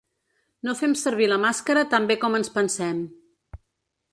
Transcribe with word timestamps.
No 0.67 0.73
fem 0.79 0.95
servir 1.01 1.27
la 1.29 1.37
màscara 1.43 1.85
tan 1.91 2.07
bé 2.13 2.17
com 2.25 2.39
ens 2.41 2.53
pensem 2.59 3.05